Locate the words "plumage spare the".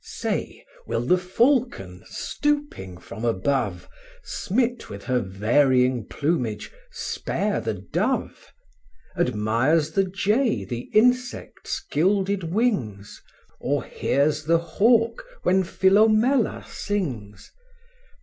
6.07-7.75